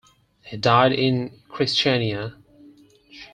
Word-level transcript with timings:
He 0.43 0.57
died 0.57 0.93
in 0.93 1.43
Christiania. 1.47 2.33